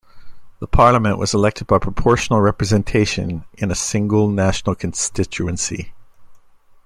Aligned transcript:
The 0.57 0.65
Parliament 0.65 1.19
was 1.19 1.35
elected 1.35 1.67
by 1.67 1.77
proportional 1.77 2.41
representation 2.41 3.45
in 3.59 3.69
a 3.69 3.75
single 3.75 4.27
national 4.29 4.73
constituency. 4.73 5.93